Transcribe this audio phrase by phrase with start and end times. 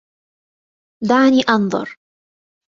[1.09, 1.97] دعني أنظر.